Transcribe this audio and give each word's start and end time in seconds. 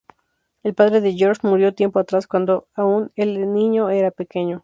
El 0.63 0.73
padre 0.73 0.99
de 0.99 1.13
Georg 1.13 1.43
murió 1.43 1.75
tiempo 1.75 1.99
atrás 1.99 2.25
cuando 2.25 2.67
aun 2.73 3.11
el 3.15 3.53
niño 3.53 3.91
era 3.91 4.09
pequeño. 4.09 4.59